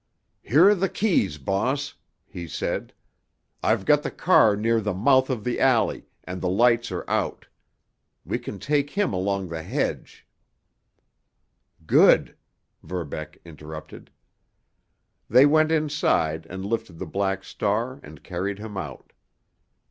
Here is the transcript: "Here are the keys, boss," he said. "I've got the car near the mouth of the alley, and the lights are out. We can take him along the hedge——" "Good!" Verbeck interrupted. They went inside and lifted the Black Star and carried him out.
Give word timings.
"Here 0.41 0.67
are 0.67 0.73
the 0.73 0.89
keys, 0.89 1.37
boss," 1.37 1.93
he 2.25 2.47
said. 2.47 2.91
"I've 3.61 3.85
got 3.85 4.01
the 4.01 4.09
car 4.09 4.55
near 4.55 4.81
the 4.81 4.95
mouth 4.95 5.29
of 5.29 5.43
the 5.43 5.59
alley, 5.59 6.07
and 6.23 6.41
the 6.41 6.49
lights 6.49 6.91
are 6.91 7.07
out. 7.07 7.45
We 8.25 8.39
can 8.39 8.57
take 8.57 8.89
him 8.89 9.13
along 9.13 9.49
the 9.49 9.61
hedge——" 9.61 10.25
"Good!" 11.85 12.35
Verbeck 12.81 13.37
interrupted. 13.45 14.09
They 15.29 15.45
went 15.45 15.71
inside 15.71 16.47
and 16.49 16.65
lifted 16.65 16.97
the 16.97 17.05
Black 17.05 17.43
Star 17.43 17.99
and 18.01 18.23
carried 18.23 18.57
him 18.57 18.77
out. 18.77 19.13